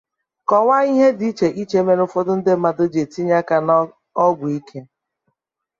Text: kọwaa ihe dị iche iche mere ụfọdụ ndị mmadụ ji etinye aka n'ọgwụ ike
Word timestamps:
kọwaa 0.47 0.85
ihe 0.91 1.07
dị 1.17 1.25
iche 1.31 1.47
iche 1.61 1.79
mere 1.85 2.01
ụfọdụ 2.07 2.31
ndị 2.37 2.51
mmadụ 2.55 2.83
ji 2.91 2.99
etinye 3.05 3.35
aka 3.41 3.55
n'ọgwụ 3.65 4.45
ike 4.57 4.79